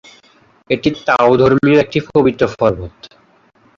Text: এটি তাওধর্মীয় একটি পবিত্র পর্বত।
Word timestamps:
এটি 0.69 0.89
তাওধর্মীয় 1.07 1.77
একটি 1.79 1.99
পবিত্র 2.09 2.43
পর্বত। 2.59 2.95